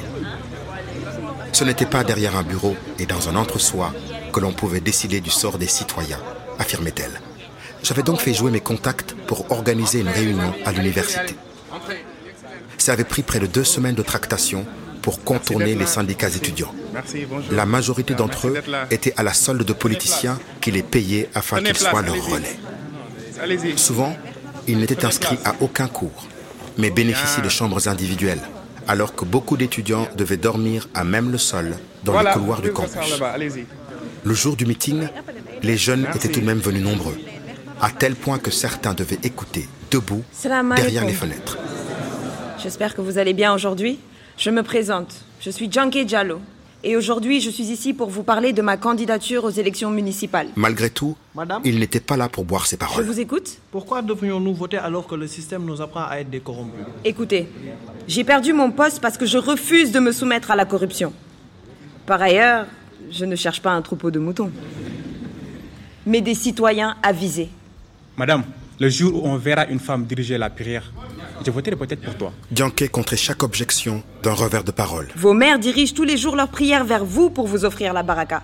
Ce 1.53 1.63
n'était 1.63 1.85
pas 1.85 2.03
derrière 2.03 2.35
un 2.35 2.43
bureau 2.43 2.75
et 2.99 3.05
dans 3.05 3.29
un 3.29 3.35
entre-soi 3.35 3.93
que 4.33 4.39
l'on 4.39 4.53
pouvait 4.53 4.81
décider 4.81 5.21
du 5.21 5.29
sort 5.29 5.57
des 5.57 5.67
citoyens, 5.67 6.19
affirmait-elle. 6.59 7.21
J'avais 7.83 8.03
donc 8.03 8.19
fait 8.19 8.33
jouer 8.33 8.51
mes 8.51 8.59
contacts 8.59 9.13
pour 9.27 9.51
organiser 9.51 10.01
une 10.01 10.09
réunion 10.09 10.53
à 10.65 10.71
l'université. 10.71 11.35
Ça 12.77 12.93
avait 12.93 13.03
pris 13.03 13.23
près 13.23 13.39
de 13.39 13.47
deux 13.47 13.63
semaines 13.63 13.95
de 13.95 14.03
tractation 14.03 14.65
pour 15.07 15.23
contourner 15.23 15.73
les 15.73 15.85
syndicats 15.85 16.27
étudiants. 16.27 16.75
La 17.51 17.65
majorité 17.65 18.13
d'entre 18.13 18.49
eux 18.49 18.55
étaient 18.91 19.13
à 19.15 19.23
la 19.23 19.31
solde 19.31 19.63
de 19.63 19.71
politiciens 19.71 20.37
qui 20.59 20.69
les 20.69 20.83
payaient 20.83 21.29
afin 21.33 21.63
qu'ils 21.63 21.77
soient 21.77 22.01
leur 22.01 22.21
relais. 22.25 23.77
Souvent, 23.77 24.13
ils 24.67 24.77
n'étaient 24.77 25.05
inscrits 25.05 25.39
à 25.45 25.55
aucun 25.61 25.87
cours, 25.87 26.27
mais 26.77 26.89
bénéficiaient 26.89 27.41
de 27.41 27.47
chambres 27.47 27.87
individuelles, 27.87 28.41
alors 28.85 29.15
que 29.15 29.23
beaucoup 29.23 29.55
d'étudiants 29.55 30.09
devaient 30.17 30.35
dormir 30.35 30.89
à 30.93 31.05
même 31.05 31.31
le 31.31 31.37
sol 31.37 31.77
dans 32.03 32.19
les 32.19 32.29
couloirs 32.31 32.61
du 32.61 32.73
campus. 32.73 33.21
Le 34.25 34.33
jour 34.33 34.57
du 34.57 34.65
meeting, 34.65 35.07
les 35.63 35.77
jeunes 35.77 36.05
étaient 36.15 36.27
tout 36.27 36.41
de 36.41 36.45
même 36.45 36.59
venus 36.59 36.83
nombreux, 36.83 37.17
à 37.81 37.91
tel 37.91 38.15
point 38.15 38.39
que 38.39 38.51
certains 38.51 38.93
devaient 38.93 39.19
écouter 39.23 39.69
debout 39.89 40.25
derrière 40.75 41.05
les 41.05 41.13
fenêtres. 41.13 41.57
J'espère 42.61 42.93
que 42.93 42.99
vous 42.99 43.17
allez 43.17 43.33
bien 43.33 43.53
aujourd'hui. 43.53 43.99
Je 44.37 44.49
me 44.49 44.63
présente. 44.63 45.15
Je 45.41 45.49
suis 45.49 45.71
Janke 45.71 45.97
Diallo. 46.05 46.39
Et 46.83 46.95
aujourd'hui, 46.95 47.41
je 47.41 47.49
suis 47.49 47.65
ici 47.65 47.91
pour 47.93 48.09
vous 48.09 48.21
parler 48.21 48.53
de 48.53 48.61
ma 48.61 48.77
candidature 48.77 49.43
aux 49.43 49.49
élections 49.49 49.89
municipales. 49.89 50.47
Malgré 50.55 50.91
tout, 50.91 51.17
Madame 51.33 51.61
il 51.65 51.79
n'était 51.79 51.99
pas 51.99 52.15
là 52.15 52.29
pour 52.29 52.45
boire 52.45 52.67
ses 52.67 52.75
Je 52.75 52.79
paroles. 52.79 53.03
vous 53.05 53.19
écoute 53.19 53.57
Pourquoi 53.71 54.01
devrions-nous 54.03 54.53
voter 54.53 54.77
alors 54.77 55.07
que 55.07 55.15
le 55.15 55.25
système 55.27 55.65
nous 55.65 55.81
apprend 55.81 56.05
à 56.07 56.17
être 56.17 56.29
des 56.29 56.39
corrompus? 56.39 56.79
Écoutez, 57.03 57.47
j'ai 58.07 58.23
perdu 58.23 58.53
mon 58.53 58.69
poste 58.71 59.01
parce 59.01 59.17
que 59.17 59.25
je 59.25 59.39
refuse 59.39 59.91
de 59.91 59.99
me 59.99 60.11
soumettre 60.11 60.51
à 60.51 60.55
la 60.55 60.65
corruption. 60.65 61.11
Par 62.05 62.21
ailleurs, 62.21 62.67
je 63.11 63.25
ne 63.25 63.35
cherche 63.35 63.61
pas 63.61 63.71
un 63.71 63.81
troupeau 63.81 64.11
de 64.11 64.19
moutons, 64.19 64.51
mais 66.05 66.21
des 66.21 66.35
citoyens 66.35 66.95
avisés. 67.01 67.49
Madame, 68.17 68.43
le 68.79 68.87
jour 68.89 69.23
où 69.23 69.27
on 69.27 69.35
verra 69.37 69.65
une 69.65 69.79
femme 69.79 70.05
diriger 70.05 70.37
la 70.37 70.51
prière, 70.51 70.93
je 71.45 71.51
voterai 71.51 71.75
peut-être 71.75 72.01
pour 72.01 72.15
toi. 72.15 72.33
Dianke 72.51 72.89
contrait 72.89 73.17
chaque 73.17 73.43
objection 73.43 74.03
d'un 74.23 74.33
revers 74.33 74.63
de 74.63 74.71
parole. 74.71 75.07
Vos 75.15 75.33
mères 75.33 75.59
dirigent 75.59 75.93
tous 75.93 76.03
les 76.03 76.17
jours 76.17 76.35
leurs 76.35 76.49
prières 76.49 76.83
vers 76.83 77.05
vous 77.05 77.29
pour 77.29 77.47
vous 77.47 77.65
offrir 77.65 77.93
la 77.93 78.03
baraka. 78.03 78.43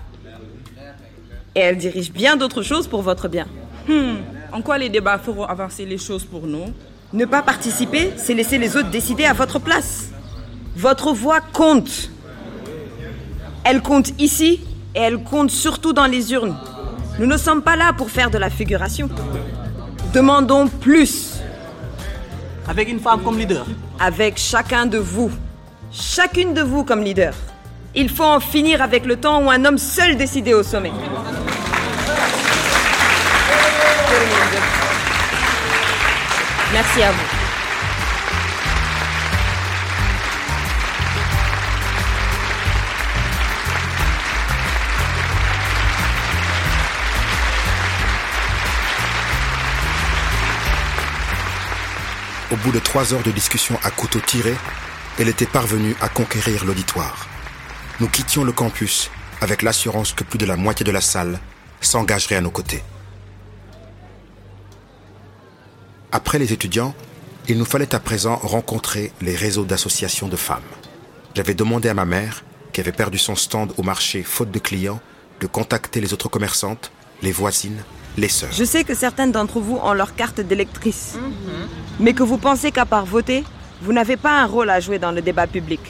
Et 1.55 1.59
elles 1.59 1.77
dirigent 1.77 2.11
bien 2.11 2.35
d'autres 2.35 2.63
choses 2.63 2.87
pour 2.87 3.01
votre 3.01 3.27
bien. 3.27 3.47
En 4.51 4.61
quoi 4.61 4.77
les 4.77 4.89
débats 4.89 5.17
feront 5.17 5.45
avancer 5.45 5.85
les 5.85 5.97
choses 5.97 6.23
pour 6.23 6.47
nous? 6.47 6.65
Ne 7.11 7.25
pas 7.25 7.41
participer, 7.41 8.11
c'est 8.17 8.33
laisser 8.33 8.57
les 8.57 8.75
autres 8.75 8.89
décider 8.89 9.25
à 9.25 9.33
votre 9.33 9.59
place. 9.59 10.09
Votre 10.75 11.13
voix 11.13 11.41
compte. 11.41 12.09
Elle 13.63 13.81
compte 13.81 14.19
ici 14.19 14.61
et 14.95 14.99
elle 14.99 15.23
compte 15.23 15.51
surtout 15.51 15.93
dans 15.93 16.07
les 16.07 16.33
urnes. 16.33 16.55
Nous 17.19 17.27
ne 17.27 17.37
sommes 17.37 17.61
pas 17.61 17.75
là 17.75 17.93
pour 17.93 18.09
faire 18.09 18.31
de 18.31 18.37
la 18.39 18.49
figuration. 18.49 19.09
Demandons 20.13 20.67
plus 20.67 21.32
Avec 22.67 22.89
une 22.89 22.99
femme 22.99 23.21
comme 23.23 23.37
leader 23.37 23.65
avec 23.99 24.37
chacun 24.37 24.85
de 24.85 24.97
vous. 24.97 25.31
Chacune 25.91 26.53
de 26.53 26.61
vous 26.61 26.83
comme 26.83 27.03
leader. 27.03 27.33
Il 27.95 28.09
faut 28.09 28.23
en 28.23 28.39
finir 28.39 28.81
avec 28.81 29.05
le 29.05 29.15
temps 29.15 29.43
où 29.43 29.49
un 29.49 29.63
homme 29.65 29.77
seul 29.77 30.17
décidait 30.17 30.53
au 30.53 30.63
sommet. 30.63 30.91
Merci 36.73 37.03
à 37.03 37.11
vous. 37.11 37.42
Bout 52.63 52.71
de 52.71 52.79
trois 52.79 53.13
heures 53.13 53.23
de 53.23 53.31
discussion 53.31 53.77
à 53.83 53.91
couteau 53.91 54.21
tiré, 54.21 54.55
elle 55.19 55.27
était 55.27 55.45
parvenue 55.45 55.95
à 55.99 56.07
conquérir 56.07 56.63
l'auditoire. 56.63 57.27
Nous 57.99 58.07
quittions 58.07 58.45
le 58.45 58.53
campus 58.53 59.11
avec 59.41 59.61
l'assurance 59.61 60.13
que 60.13 60.23
plus 60.23 60.37
de 60.37 60.45
la 60.45 60.55
moitié 60.55 60.85
de 60.85 60.91
la 60.91 61.01
salle 61.01 61.39
s'engagerait 61.81 62.37
à 62.37 62.41
nos 62.41 62.51
côtés. 62.51 62.81
Après 66.13 66.39
les 66.39 66.53
étudiants, 66.53 66.95
il 67.49 67.57
nous 67.57 67.65
fallait 67.65 67.93
à 67.93 67.99
présent 67.99 68.37
rencontrer 68.37 69.11
les 69.19 69.35
réseaux 69.35 69.65
d'associations 69.65 70.29
de 70.29 70.37
femmes. 70.37 70.61
J'avais 71.35 71.55
demandé 71.55 71.89
à 71.89 71.93
ma 71.93 72.05
mère, 72.05 72.45
qui 72.71 72.79
avait 72.79 72.93
perdu 72.93 73.17
son 73.17 73.35
stand 73.35 73.73
au 73.77 73.83
marché 73.83 74.23
faute 74.23 74.51
de 74.51 74.59
clients, 74.59 75.01
de 75.41 75.47
contacter 75.47 75.99
les 75.99 76.13
autres 76.13 76.29
commerçantes, 76.29 76.91
les 77.21 77.33
voisines, 77.33 77.83
les 78.17 78.29
sœurs. 78.29 78.51
Je 78.51 78.63
sais 78.63 78.83
que 78.83 78.93
certaines 78.95 79.31
d'entre 79.31 79.59
vous 79.59 79.77
ont 79.81 79.93
leur 79.93 80.15
carte 80.15 80.41
d'électrice, 80.41 81.17
mais 81.99 82.13
que 82.13 82.23
vous 82.23 82.37
pensez 82.37 82.71
qu'à 82.71 82.85
part 82.85 83.05
voter, 83.05 83.43
vous 83.81 83.91
n'avez 83.93 84.15
pas 84.17 84.39
un 84.41 84.45
rôle 84.45 84.69
à 84.69 84.79
jouer 84.79 84.97
dans 84.97 85.11
le 85.11 85.21
débat 85.21 85.45
public. 85.47 85.81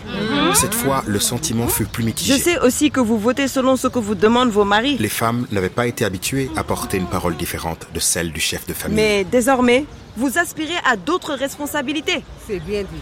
Cette 0.55 0.73
fois, 0.73 1.03
le 1.05 1.19
sentiment 1.19 1.67
fut 1.67 1.85
plus 1.85 2.03
mitigé. 2.03 2.33
Je 2.35 2.39
sais 2.41 2.59
aussi 2.59 2.89
que 2.89 2.99
vous 2.99 3.17
votez 3.19 3.47
selon 3.47 3.75
ce 3.75 3.87
que 3.87 3.99
vous 3.99 4.15
demandent 4.15 4.49
vos 4.49 4.63
maris. 4.65 4.97
Les 4.99 5.09
femmes 5.09 5.45
n'avaient 5.51 5.69
pas 5.69 5.85
été 5.87 6.03
habituées 6.05 6.49
à 6.55 6.63
porter 6.63 6.97
une 6.97 7.07
parole 7.07 7.35
différente 7.35 7.87
de 7.93 7.99
celle 7.99 8.31
du 8.31 8.39
chef 8.39 8.65
de 8.67 8.73
famille. 8.73 8.95
Mais 8.95 9.23
désormais, 9.23 9.85
vous 10.17 10.37
aspirez 10.37 10.77
à 10.85 10.95
d'autres 10.95 11.33
responsabilités. 11.33 12.23
C'est 12.47 12.59
bien 12.59 12.81
dit. 12.81 13.01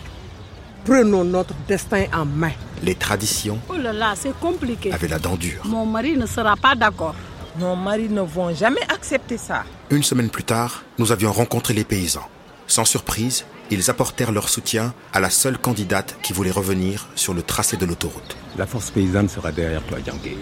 Prenons 0.85 1.23
notre 1.23 1.53
destin 1.67 2.05
en 2.13 2.25
main. 2.25 2.51
Les 2.83 2.95
traditions 2.95 3.59
Oh 3.69 3.77
là 3.77 3.93
là, 3.93 4.13
c'est 4.15 4.37
compliqué. 4.39 4.91
avaient 4.91 5.07
la 5.07 5.19
dent 5.19 5.35
dure. 5.35 5.61
Mon 5.65 5.85
mari 5.85 6.17
ne 6.17 6.25
sera 6.25 6.55
pas 6.57 6.73
d'accord. 6.75 7.15
Nos 7.59 7.75
maris 7.75 8.09
ne 8.09 8.21
vont 8.21 8.53
jamais 8.53 8.81
accepter 8.89 9.37
ça. 9.37 9.63
Une 9.89 10.03
semaine 10.03 10.29
plus 10.29 10.43
tard, 10.43 10.83
nous 10.97 11.11
avions 11.11 11.31
rencontré 11.31 11.73
les 11.73 11.83
paysans. 11.83 12.27
Sans 12.67 12.85
surprise, 12.85 13.45
ils 13.69 13.89
apportèrent 13.89 14.31
leur 14.31 14.47
soutien 14.47 14.93
à 15.11 15.19
la 15.19 15.29
seule 15.29 15.57
candidate 15.57 16.17
qui 16.21 16.31
voulait 16.31 16.51
revenir 16.51 17.07
sur 17.15 17.33
le 17.33 17.41
tracé 17.41 17.75
de 17.75 17.85
l'autoroute. 17.85 18.37
La 18.57 18.65
force 18.65 18.91
paysanne 18.91 19.27
sera 19.27 19.51
derrière 19.51 19.83
toi, 19.83 19.97
Djanké. 20.05 20.37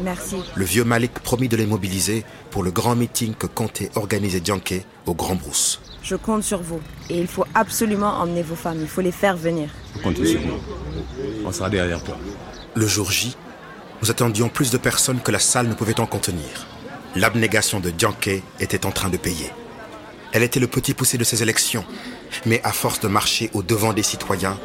Merci. 0.00 0.36
Le 0.54 0.64
vieux 0.64 0.84
Malik 0.84 1.12
promit 1.12 1.48
de 1.48 1.56
les 1.56 1.66
mobiliser 1.66 2.24
pour 2.50 2.62
le 2.62 2.70
grand 2.70 2.96
meeting 2.96 3.34
que 3.34 3.46
comptait 3.46 3.90
organiser 3.94 4.40
Djanké 4.42 4.84
au 5.06 5.14
Grand 5.14 5.34
Brousse. 5.34 5.80
Je 6.02 6.16
compte 6.16 6.42
sur 6.42 6.62
vous. 6.62 6.80
Et 7.10 7.18
il 7.18 7.26
faut 7.26 7.44
absolument 7.54 8.14
emmener 8.18 8.42
vos 8.42 8.56
femmes. 8.56 8.78
Il 8.80 8.88
faut 8.88 9.02
les 9.02 9.12
faire 9.12 9.36
venir. 9.36 9.68
Comptez 10.02 10.24
sur 10.24 10.40
nous. 10.40 10.58
On 11.44 11.52
sera 11.52 11.68
derrière 11.68 12.02
toi. 12.02 12.16
Le 12.74 12.86
jour 12.86 13.10
J, 13.10 13.36
nous 14.02 14.10
attendions 14.10 14.48
plus 14.48 14.70
de 14.70 14.78
personnes 14.78 15.20
que 15.20 15.32
la 15.32 15.38
salle 15.38 15.68
ne 15.68 15.74
pouvait 15.74 16.00
en 16.00 16.06
contenir. 16.06 16.66
L'abnégation 17.16 17.80
de 17.80 17.92
Djanké 17.96 18.42
était 18.60 18.86
en 18.86 18.90
train 18.90 19.08
de 19.08 19.16
payer. 19.16 19.50
Elle 20.32 20.42
était 20.42 20.60
le 20.60 20.66
petit 20.66 20.94
poussé 20.94 21.18
de 21.18 21.24
ces 21.24 21.42
élections, 21.42 21.84
mais 22.46 22.60
à 22.62 22.72
force 22.72 23.00
de 23.00 23.08
marcher 23.08 23.50
au 23.54 23.62
devant 23.62 23.92
des 23.92 24.02
citoyens, 24.02 24.58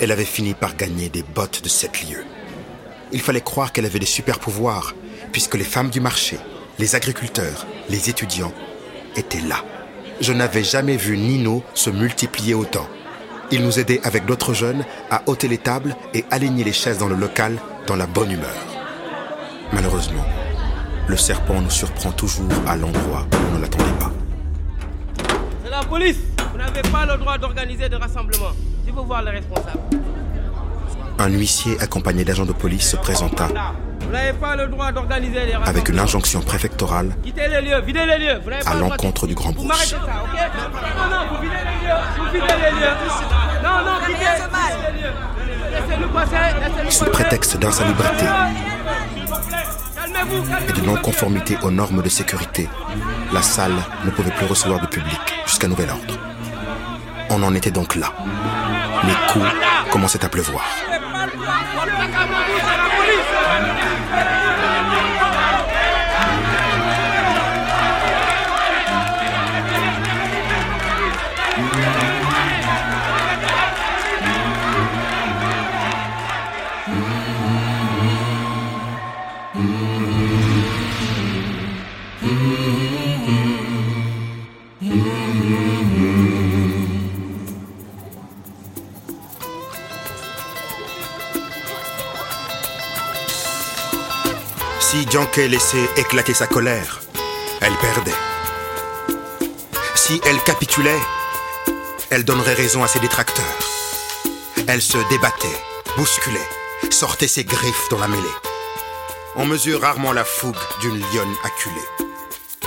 elle 0.00 0.12
avait 0.12 0.24
fini 0.24 0.54
par 0.54 0.76
gagner 0.76 1.08
des 1.08 1.22
bottes 1.22 1.62
de 1.62 1.68
sept 1.68 2.08
lieues. 2.08 2.24
Il 3.12 3.20
fallait 3.20 3.40
croire 3.40 3.72
qu'elle 3.72 3.86
avait 3.86 3.98
des 3.98 4.06
super 4.06 4.38
pouvoirs, 4.38 4.94
puisque 5.32 5.56
les 5.56 5.64
femmes 5.64 5.90
du 5.90 6.00
marché, 6.00 6.38
les 6.78 6.94
agriculteurs, 6.94 7.66
les 7.88 8.08
étudiants 8.08 8.52
étaient 9.16 9.40
là. 9.40 9.64
Je 10.20 10.32
n'avais 10.32 10.64
jamais 10.64 10.96
vu 10.96 11.16
Nino 11.16 11.64
se 11.74 11.90
multiplier 11.90 12.54
autant. 12.54 12.88
Il 13.50 13.64
nous 13.64 13.78
aidait 13.78 14.00
avec 14.04 14.26
d'autres 14.26 14.54
jeunes 14.54 14.84
à 15.10 15.22
ôter 15.26 15.48
les 15.48 15.58
tables 15.58 15.96
et 16.14 16.24
aligner 16.30 16.64
les 16.64 16.72
chaises 16.72 16.98
dans 16.98 17.08
le 17.08 17.16
local 17.16 17.56
dans 17.86 17.96
la 17.96 18.06
bonne 18.06 18.30
humeur. 18.30 18.77
Malheureusement, 19.72 20.24
le 21.06 21.16
serpent 21.16 21.60
nous 21.60 21.70
surprend 21.70 22.10
toujours 22.12 22.48
à 22.66 22.76
l'endroit 22.76 23.26
où 23.32 23.36
on 23.52 23.56
ne 23.56 23.62
l'attendait 23.62 23.84
pas. 23.98 24.10
C'est 25.64 25.70
la 25.70 25.80
police 25.82 26.18
Vous 26.52 26.58
n'avez 26.58 26.82
pas 26.82 27.06
le 27.06 27.16
droit 27.18 27.38
d'organiser 27.38 27.88
des 27.88 27.96
rassemblements. 27.96 28.52
Je 28.86 28.92
veux 28.92 29.02
voir 29.02 29.22
le 29.22 29.30
responsable. 29.30 29.78
Un 31.18 31.28
huissier 31.28 31.76
accompagné 31.80 32.24
d'agents 32.24 32.46
de 32.46 32.52
police 32.52 32.90
se 32.90 32.96
présenta 32.96 33.48
Vous 34.00 34.10
n'avez 34.12 34.32
pas 34.34 34.56
le 34.56 34.68
droit 34.68 34.92
d'organiser 34.92 35.32
des 35.34 35.40
rassemblements. 35.56 35.66
avec 35.66 35.88
une 35.88 35.98
injonction 35.98 36.40
préfectorale 36.40 37.14
Quittez 37.22 37.48
les 37.48 37.60
lieux, 37.60 37.80
videz 37.82 38.06
les 38.06 38.18
lieux. 38.18 38.40
Vous 38.42 38.50
n'avez 38.50 38.62
pas 38.64 38.70
à 38.70 38.74
l'encontre 38.76 39.26
du 39.26 39.34
Grand 39.34 39.48
Vous 39.50 39.64
Brousse. 39.66 39.68
m'arrêtez 39.68 39.90
ça, 39.90 40.22
ok? 40.24 40.40
Non, 40.96 41.10
non, 41.10 41.26
vous 41.36 41.42
videz 41.42 41.54
les 41.54 41.86
lieux. 41.86 41.94
Vous 42.18 42.24
videz 42.26 42.54
les 42.62 42.80
lieux. 42.80 42.94
Non, 43.62 43.84
non, 43.84 43.98
quittez 44.06 44.12
quittez 44.12 44.92
les 44.92 45.02
lieux. 45.02 45.12
Laissez-nous 45.72 46.08
passer. 46.08 46.36
Laissez-nous 46.60 46.90
Sous 46.90 47.04
prétexte 47.06 47.56
d'insalubrité 47.58 48.24
et 50.68 50.72
de 50.72 50.80
non-conformité 50.86 51.56
aux 51.62 51.70
normes 51.70 52.02
de 52.02 52.08
sécurité, 52.08 52.68
la 53.32 53.42
salle 53.42 53.76
ne 54.04 54.10
pouvait 54.10 54.30
plus 54.30 54.46
recevoir 54.46 54.80
de 54.80 54.86
public 54.86 55.20
jusqu'à 55.46 55.68
nouvel 55.68 55.90
ordre. 55.90 56.18
On 57.30 57.42
en 57.42 57.54
était 57.54 57.70
donc 57.70 57.94
là. 57.94 58.12
Les 59.04 59.32
coups 59.32 59.46
commençaient 59.90 60.24
à 60.24 60.28
pleuvoir. 60.28 60.64
Si 82.20 82.26
Dianke 95.06 95.36
laissait 95.36 95.76
éclater 95.96 96.34
sa 96.34 96.48
colère, 96.48 97.00
elle 97.60 97.72
perdait. 97.74 98.10
Si 99.94 100.20
elle 100.24 100.40
capitulait, 100.40 100.98
elle 102.10 102.24
donnerait 102.24 102.54
raison 102.54 102.82
à 102.82 102.88
ses 102.88 102.98
détracteurs. 102.98 103.44
Elle 104.66 104.82
se 104.82 104.98
débattait, 105.08 105.46
bousculait, 105.96 106.48
sortait 106.90 107.28
ses 107.28 107.44
griffes 107.44 107.88
dans 107.90 108.00
la 108.00 108.08
mêlée. 108.08 108.22
On 109.36 109.46
mesure 109.46 109.82
rarement 109.82 110.12
la 110.12 110.24
fougue 110.24 110.56
d'une 110.80 110.98
lionne 110.98 111.34
acculée. 111.44 112.07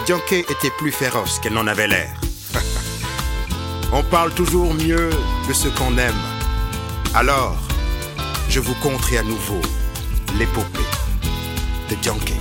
Dianke 0.05 0.33
était 0.33 0.71
plus 0.77 0.91
féroce 0.91 1.39
qu'elle 1.39 1.53
n'en 1.53 1.67
avait 1.67 1.87
l'air. 1.87 2.13
On 3.93 4.03
parle 4.03 4.33
toujours 4.33 4.73
mieux 4.73 5.09
de 5.47 5.53
ce 5.53 5.67
qu'on 5.67 5.97
aime. 5.97 6.21
Alors, 7.13 7.57
je 8.49 8.59
vous 8.59 8.75
conterai 8.75 9.19
à 9.19 9.23
nouveau 9.23 9.61
l'épopée 10.37 10.79
de 11.89 11.95
se 11.95 12.33